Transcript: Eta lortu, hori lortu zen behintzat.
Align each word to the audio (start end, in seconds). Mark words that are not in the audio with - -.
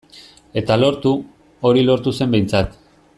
Eta 0.61 0.77
lortu, 0.83 1.11
hori 1.71 1.85
lortu 1.91 2.17
zen 2.21 2.35
behintzat. 2.37 2.77